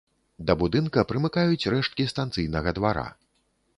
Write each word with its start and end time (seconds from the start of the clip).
Да 0.45 0.53
будынка 0.61 1.03
прымыкаюць 1.11 1.69
рэшткі 1.75 2.07
станцыйнага 2.13 2.75
двара. 2.79 3.05